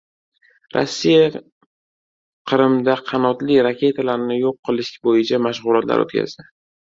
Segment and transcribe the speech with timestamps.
[0.75, 1.27] Rossiya
[2.51, 6.49] Qrimda qanotli raketalarni yo‘q qilish bo‘yicha mashg‘ulotlar o‘tkazdi